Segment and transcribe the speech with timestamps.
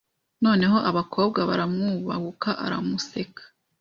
[0.45, 3.41] Noneho ab akobwa baramwubahuka aramuseka